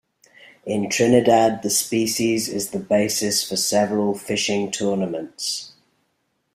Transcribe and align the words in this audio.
In 0.65 0.89
Trinidad, 0.89 1.61
the 1.61 1.69
species 1.69 2.49
is 2.49 2.71
the 2.71 2.79
basis 2.79 3.47
for 3.47 3.55
several 3.55 4.17
fishing 4.17 4.71
tournaments. 4.71 5.73